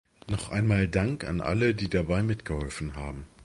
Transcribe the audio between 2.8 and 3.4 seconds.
haben.